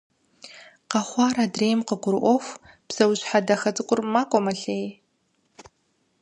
Къэхъуар 0.91 1.35
адрейм 1.45 1.79
къыгурыIуэху, 1.87 2.59
псэущхьэ 2.87 3.39
дахэ 3.47 3.71
цIыкIур 3.75 4.01
макIуэ-мэлъей. 4.13 4.87